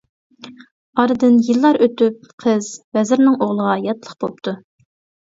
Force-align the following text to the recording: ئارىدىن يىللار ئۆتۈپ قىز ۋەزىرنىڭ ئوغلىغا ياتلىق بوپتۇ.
ئارىدىن 1.01 1.35
يىللار 1.49 1.77
ئۆتۈپ 1.85 2.31
قىز 2.43 2.69
ۋەزىرنىڭ 2.99 3.35
ئوغلىغا 3.47 3.75
ياتلىق 3.83 4.17
بوپتۇ. 4.25 4.55